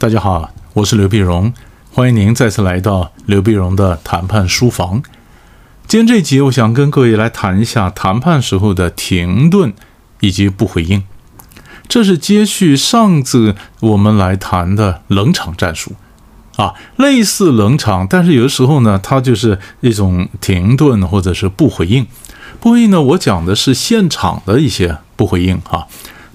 [0.00, 1.52] 大家好，我是刘碧荣，
[1.92, 5.02] 欢迎您再次来到刘碧荣的谈判书房。
[5.86, 9.74] 今天这集，我想跟各位来谈一下谈判时候的停顿
[10.20, 11.02] 以及不回应。
[11.86, 15.92] 这是接续上次我们来谈的冷场战术
[16.56, 22.06] 啊，类似冷场，但是有的时候呢，它就是一种停顿或者是不回应。
[22.58, 25.86] 不回应呢，我讲的是现场的一些不回应哈。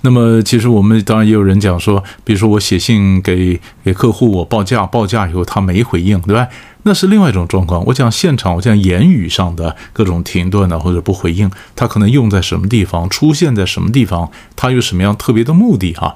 [0.06, 6.48] 那么，其实我们当然也有人讲说，比如说我写信给给客户，我报价，报价以后他没回应，对吧？
[6.84, 7.84] 那是另外一种状况。
[7.88, 16.16] 我讲现场，我讲言语上的各种停顿呢，或者不回应，他可能用在什么地方，出现在什么地方，他有什么样特别的目的哈？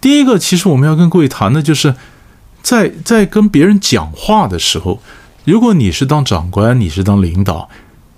[0.00, 1.96] 第一个，其实我们要跟各位谈的就是，
[2.62, 5.02] 在在跟别人讲话的时候，
[5.44, 7.68] 如果你是当长官，你是当领导，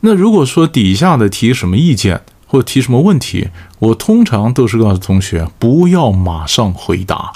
[0.01, 2.21] 那如果说底下的提什么意见，
[2.51, 3.49] 或提什么问题，
[3.79, 7.33] 我通常都是告诉同学不要马上回答，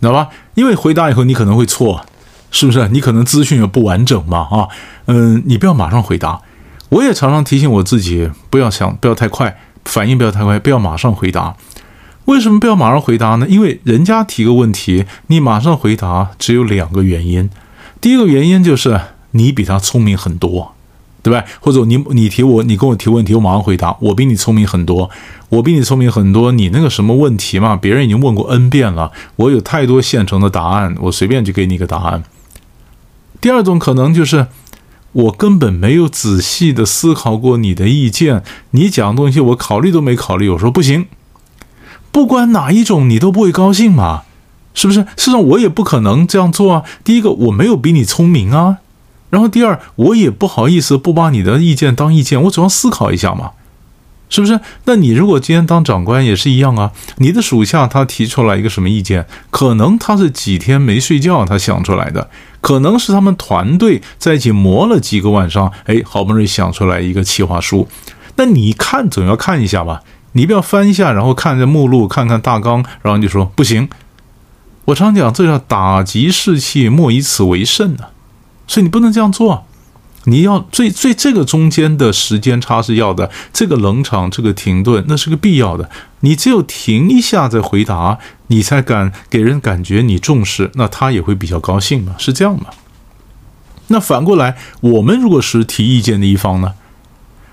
[0.00, 0.30] 知道吧？
[0.56, 2.04] 因为回答以后你可能会错，
[2.50, 2.88] 是不是？
[2.88, 4.68] 你可能资讯也不完整嘛，啊，
[5.04, 6.40] 嗯，你不要马上回答。
[6.88, 11.54] 我也常常提醒我自己，不要想，不要太快，反应不要太快，不要马上回答。
[12.24, 13.46] 为什么不要马上回答呢？
[13.48, 17.48] 因为人家提个问题，你马上回答，只有两个原因。
[18.00, 20.74] 第一个原因就是你比他聪明很多。
[21.28, 21.44] 对吧？
[21.58, 23.96] 或者你你提我，你跟我提问题，我马上回答。
[23.98, 25.10] 我比你聪明很多，
[25.48, 26.52] 我比你聪明很多。
[26.52, 27.74] 你那个什么问题嘛？
[27.74, 32.22] 别人已经问过 N 遍了，我有太多现成的答案，我随便就给你一个答案。
[33.40, 34.46] 第二种可能就是
[35.10, 41.06] 我根本没有仔细的思考过你的意见，你讲的东西我考虑都没考虑，我说不行。
[42.12, 44.22] 不管哪一种，你都不会高兴嘛？
[44.74, 45.00] 是不是？
[45.00, 46.84] 事实上我也不可能这样做啊。
[47.02, 48.78] 第一个，我没有比你聪明啊。
[49.30, 53.50] 然后第二，我也不好意思不把你的意见当意见，我总要思考一下嘛，
[54.28, 54.60] 是不是？
[54.84, 67.88] 那你如果今天当长官也是一样啊，你的属下他提出来一个什么意见，可能他是几天没睡觉他想出来的，可能是他们团队在一起磨了几个晚上，哎，好不容易想出来一个企划书，
[68.36, 73.88] 那你看总要看一下吧，你不要翻一下，然后看着目录，看看大纲，然后就说不行。
[74.86, 78.04] 我常讲，这叫打击士气，莫以此为甚呢。
[78.66, 79.66] 所以你不能这样做，
[80.24, 85.88] 你要最最这个中间的时间差是要的，这个冷场，这个停顿，那是个必要的。
[86.20, 88.18] 你只有停一下再回答，
[88.48, 92.66] 你才敢给人感觉你重视，那他也会比较高兴嘛，是这样吗？
[93.88, 96.72] 那反过来，我们如果是提意见的一方呢？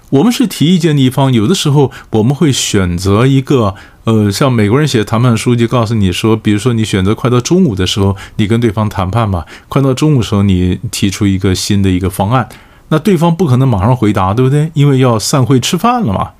[0.09, 3.75] 我们是提意见的一方，有的时候我们会选择一个，
[4.06, 12.50] 呃，像美国人写谈判书就告诉你说，比如说你选择快到中午的时候，你跟对方谈判嘛，快到中午时候你提出一个新的一个方案，
[12.90, 14.69] 那对方不可能马上回答，对不对？
[14.74, 16.31] 因为要散会吃饭了嘛。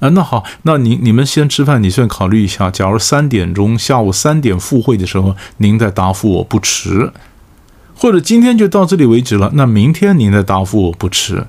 [0.00, 7.12] 啊，那好，那您你们先吃饭，你先考虑一下，假如三点钟下午三点复会的时候，您再答复我不迟，
[7.94, 11.46] 或者今天就到这里为止了，那明天您再答复我不迟。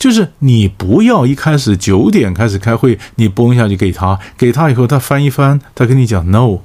[0.00, 6.60] 就是你不要一开始九点开始开会，你嘣一下就给他，给他以后他翻一翻，他跟你讲 no，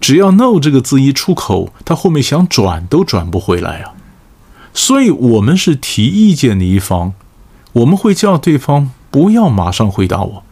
[0.00, 3.94] 只要 no 这个字一出口，他后面想转都转不回来啊。
[4.74, 7.14] 所以我们是提意见的一方，
[7.72, 10.42] 我们会叫对方不要马上回答我。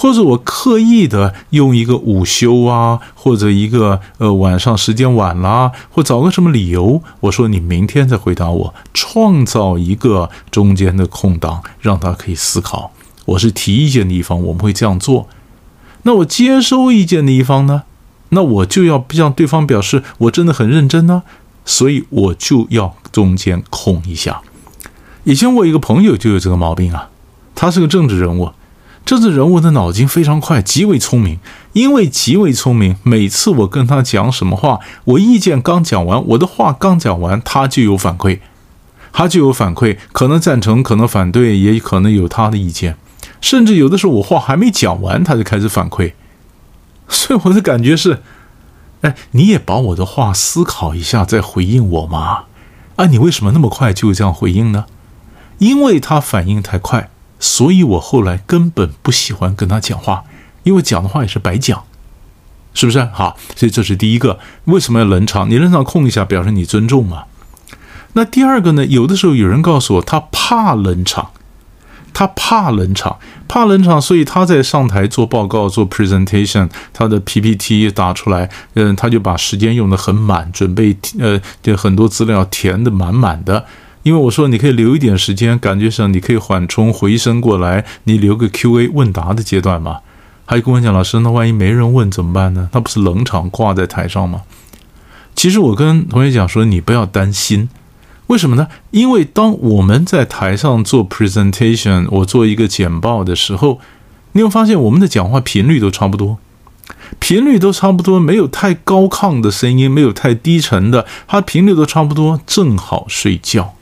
[0.00, 12.92] 或者我刻意的用一个午休啊，或者一个呃晚上时间晚啦，或找个什么理由，我说你明天再回答我，创造一个中间的空档，让他可以思考。
[13.24, 15.26] 我是提意见的一方，我们会这样做。
[16.04, 17.82] 那我接收意见的一方呢？
[18.28, 21.24] 那我就要向对方表示我真的很认真呢，
[21.64, 24.42] 所以我就要中间空一下。
[25.24, 27.08] 以前我一个朋友就有这个毛病啊，
[27.56, 28.52] 他是个政治人物。
[29.08, 31.38] 这次人物的脑筋非常快，极为聪明。
[31.72, 38.40] 因为极为聪明，每次我跟他讲什么话，我意见刚讲完，我的话刚讲完，他就有反馈，
[39.10, 42.98] 他就有反馈，可能赞成，可能反对，也可能有他的意见。
[43.40, 46.12] 甚至有的时候我话还没讲完，他就开始反馈。
[47.08, 48.22] 所以我的感觉是，
[49.00, 52.40] 哎，你也把我的话思考一下再回应我嘛？
[52.96, 54.84] 啊，你为什么那么快就这样回应呢？
[55.56, 57.08] 因为他反应太快。
[57.38, 60.24] 所以我后来根本不喜欢跟他讲话，
[60.64, 61.84] 因为讲的话也是白讲，
[62.74, 63.04] 是不是？
[63.12, 65.48] 好，所以这是第一个，为什么要冷场？
[65.48, 67.24] 你冷场空一下，表示你尊重嘛。
[68.14, 68.84] 那第二个呢？
[68.86, 71.30] 有的时候有人告诉我，他怕冷场，
[72.12, 83.64] 他怕冷场，怕冷场，所以他在上台做报告、做 presentation，他的 PPT 打出来，嗯，他就把时间用的很满，准备呃，就很多资料填的满满的。
[84.02, 89.98] 因为我说你可以留一点时间，感觉上你可以缓冲回声过来，你留个 Q&A 问答的阶段嘛。
[90.46, 92.70] 还有跟我讲，老师，那万一没人问怎么办呢？
[92.72, 94.42] 那不是冷场挂在台上吗？
[95.34, 97.68] 其实我跟同学讲说，你不要担心，
[98.28, 98.68] 为什么呢？
[98.90, 103.80] 因为当我们在台上做 presentation，我做一个简报的时候，
[104.32, 106.38] 你会发现我们的讲话频率都差不多。
[107.18, 113.74] 频率都差不多，没有太高亢的声音，没有太低沉的，它频率都差不多，正好睡觉。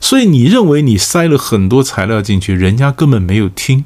[0.00, 3.84] 所以你认为你塞了很多材料进去，人家根本没有听。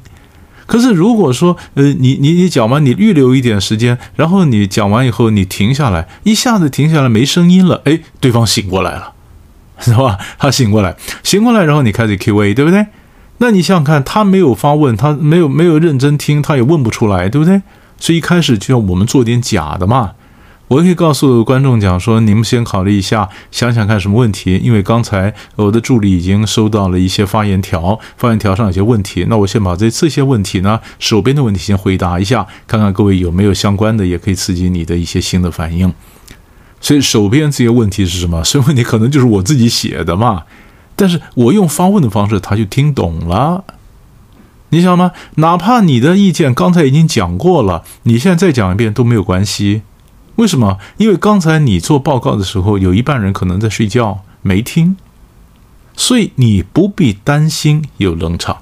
[0.65, 9.11] 可是如果说，呃，你你你讲完，你预留一点时间，然后你讲完以后，你停下来，一下子停下来没声音了，哎，对方醒过来了，
[9.79, 10.17] 是吧？
[10.39, 12.87] 他醒过来，醒过来，然后你开始 Q&A，对不对？
[13.39, 17.61] 那你想想看，他没有发问，他没有没有认真听，他也问不出来，对不对？
[17.99, 20.11] 所以一开始就要我们做点假的嘛。
[20.69, 24.59] 我可以告诉观众讲说，你们先考虑一下，想想看什么问题。
[24.63, 35.93] 因为刚才我的助理已经收到了一些发言条，发言条上有些问题，那我先把这这些问题呢，手边的问题先回答一下，看看各位有没有相关的，也可以刺激你的一些新的反应。
[36.81, 38.43] 所以手边这些问题是什么？
[38.43, 40.43] 所以问题可能就是我自己写的嘛，
[40.95, 43.63] 但是我用发问的方式，他就听懂了。
[44.69, 45.11] 你想吗？
[45.35, 49.83] 哪怕你的意见刚才已经讲过了，你现在再讲一遍都没有关系。
[50.35, 50.79] 为什么？
[50.97, 54.97] 因为刚才你做报告的时候，有一半人可能在睡觉没听，
[55.95, 58.57] 所以你不必担心有冷场，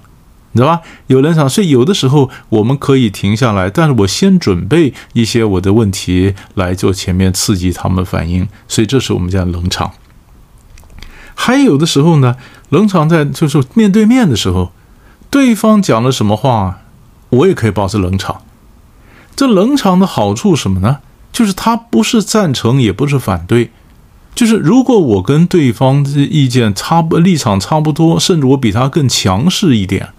[0.51, 0.81] 你知道吧？
[1.07, 9.91] 有冷场，所以有的时候我们可以停下来，但是我先准备一些我的问题来做前面刺激他们反应，所以这是我们叫冷场。
[11.33, 12.35] 还有的时候呢，
[12.69, 14.71] 冷场在就是面对面的时候。
[15.29, 16.81] 对方讲了什么话，
[17.29, 18.41] 我也可以保持冷场。
[19.33, 20.99] 这冷场的好处什么呢？
[21.31, 23.71] 就是他不是赞成，也不是反对。
[24.33, 30.09] 就是如果我跟对方的意见差不立场差不多，甚至我比他更强势一点，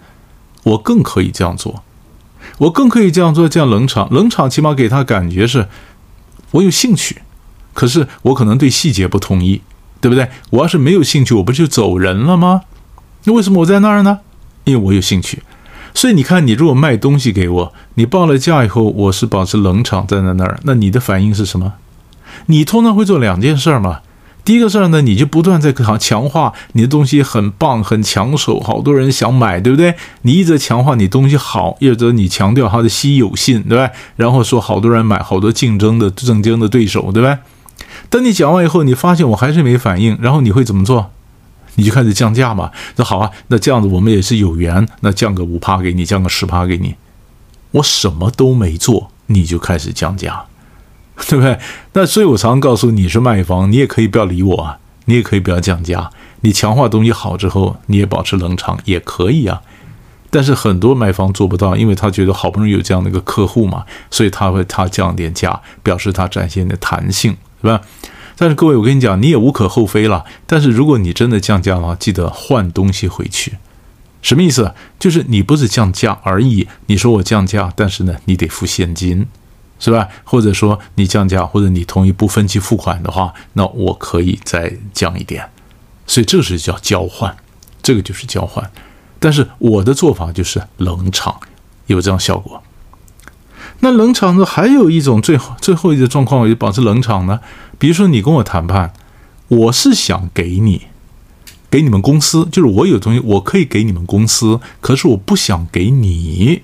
[0.63, 1.83] 我更可以这样做。
[2.59, 4.07] 我更可以这样做，这样冷场。
[4.13, 5.67] 冷场起码给他感觉是，
[6.51, 7.23] 我有兴趣，
[7.73, 9.61] 可是我可能对细节不同意，
[9.99, 10.29] 对不对？
[10.51, 12.61] 我要是没有兴趣，我不就走人了吗？
[13.23, 14.19] 那为什么我在那儿呢？
[14.65, 15.41] 因为我有兴趣，
[15.93, 21.73] 所以你看，你如果卖东西给我，你报了价以后，我是保持冷场站在那儿，那你的反应是什么？
[22.47, 23.99] 你通常会做两件事嘛。
[24.43, 29.95] 第一个事儿呢，你就不断在强强化你的东西很棒、很抢手，好多人想买，对不对？
[30.23, 33.89] 你一直强化你东西好，一直你强调它的稀有性，对吧？
[34.17, 37.39] 然后说好多人买，好多竞争的竞争的对手，对吧？
[38.09, 41.12] 等你讲完以后，你发现我还是没反应，然后你会怎么做？
[41.75, 42.71] 你就开始降价嘛？
[42.95, 46.95] 那好啊，那这样子我们也是有缘，那降个五趴给你，降个十趴给你。
[47.71, 50.45] 我什么都没做，你就开始降价，
[51.27, 51.57] 对不对？
[51.93, 56.09] 那所以我常常告诉你是卖方，你也可以不要理我啊，你也可以不要降价。
[56.41, 59.61] 你强化东西好之后，你也保持冷场也可以啊。
[60.29, 67.79] 但是很多卖方做不到，因为他觉得好不容易有这样的一个客户嘛，所以他会他降点价，表示他展现的弹性，是吧？
[68.35, 70.25] 但是各位，我跟你讲，你也无可厚非了。
[70.45, 73.53] 但是如果你真的降价的话，记得换东西回去。
[74.21, 74.73] 什么意思？
[74.97, 76.67] 就是你不是降价而已。
[76.87, 79.27] 你说我降价，但是呢，你得付现金，
[79.79, 80.07] 是吧？
[80.23, 85.49] 或者说你降价，或者你同意不分期付款的话，那我可以再降一点。
[86.07, 87.35] 所以这是叫交换，
[87.81, 88.71] 这个就是交换。
[89.19, 91.39] 但是我的做法就是冷场，
[91.87, 92.61] 有这样效果。
[93.83, 94.45] 那冷场呢？
[94.45, 97.41] 还有一种最后最后一个状况，我就保持冷场呢。
[97.77, 98.93] 比如说，你跟我谈判，
[99.49, 100.83] 我是想给你，
[101.69, 106.61] 给你们公司，就是我有东西，我可以给你们公司，可是我不想给你，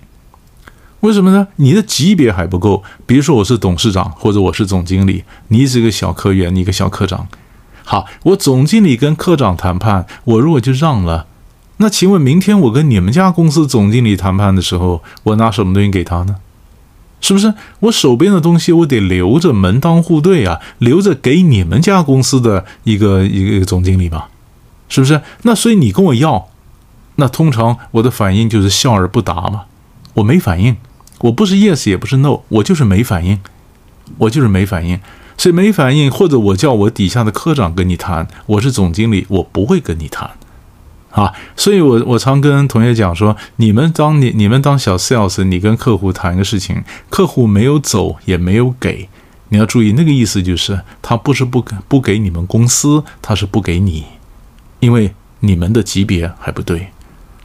[1.01, 1.49] 为什么呢？
[1.57, 2.83] 你的级别还不够。
[3.05, 7.27] 比如说，我是董事长或者我是总经理，你是一个小科员，你一个小科长。
[7.83, 11.27] 好，我总经理跟科长谈判，我如果就让了，
[11.77, 16.38] 那请问明天我跟你们家公司总经理谈判的时候，我拿什么东西给他呢？
[17.21, 17.53] 是不是？
[17.81, 24.29] 我手边的东西我得留着门当户对啊，留着给你们家公司的一个一个总经理吧，
[24.88, 25.21] 是不是？
[25.43, 26.47] 那所以你跟我要，
[27.15, 29.63] 那通常我的反应就是笑而不答嘛，
[30.15, 30.77] 我没反应，
[31.19, 33.39] 我不是 yes 也不是 no，我就是没反应，
[34.19, 34.99] 我就是没反应，
[35.38, 40.31] 所以没反应，或者我叫我底下的科长跟你谈，我是总经理，我不会跟你谈。
[41.12, 49.10] 啊，所以我我常跟同学讲说，你们当你你们当小 sales，你跟客户谈一个事情，客户没有走也没有给，
[49.50, 54.06] 你要注意那个意思就是他不是不不给你们公司，他是不给你，
[54.80, 56.89] 因为你们的级别还不对，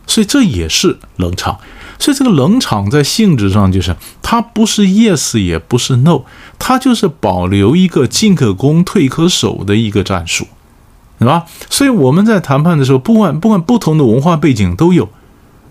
[0.07, 1.59] 所以这也是冷场。
[1.99, 6.23] 所以这个冷场在性质上就是它不是 yes 也不是 no，
[6.59, 10.49] 它就是保留一个进可攻退可守的一个战术。
[11.19, 11.45] 是吧？
[11.71, 15.09] 所以我们在谈判的时候，不管不管不同的文化背景都有，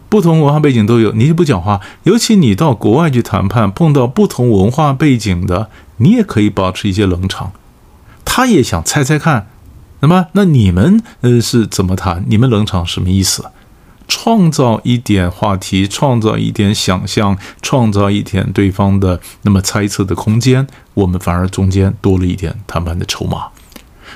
[0.10, 1.82] 不同文化背景都有，你就不讲话。
[2.04, 7.52] 尤其你到国外去谈判，碰到不同文化背景的，你也可以保持一些冷场。
[8.26, 9.48] 他也想猜猜看。
[10.00, 12.26] 那么，那你们呃是怎么谈？
[12.28, 13.46] 你们冷场什么意思？
[14.06, 23.46] 创造一点话题，创造一点想象，创造一点对方的那么猜测的空间，我们反而中间多了一点谈判的筹码。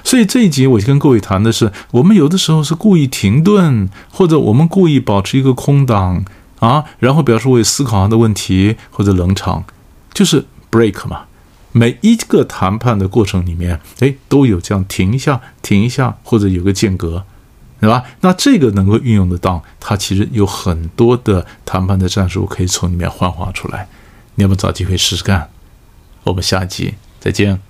[0.08, 6.24] 所以这一集我就跟各位谈的是，我们有的时候是故意停顿，或者我们故意保持一个空档
[6.60, 9.66] 啊，然后表示我有思考他的问题，或者冷场，
[10.14, 11.26] 就是 break 嘛。
[11.74, 17.26] 每一个谈判的过程里面，哎，都有这样停一下、停一下，或者有个间隔，
[17.82, 18.06] 对吧？
[18.22, 23.90] 那这个能够运用得当，它其实有很多的谈判的战术可以从里面幻化出来。
[24.36, 25.50] 你要不找机会试试看？
[26.24, 27.67] 我们下一集再见。